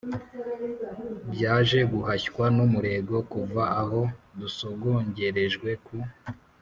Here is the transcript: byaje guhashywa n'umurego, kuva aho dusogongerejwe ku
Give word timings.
byaje 1.33 1.79
guhashywa 1.91 2.45
n'umurego, 2.55 3.15
kuva 3.31 3.63
aho 3.81 4.01
dusogongerejwe 4.39 5.69
ku 5.85 5.95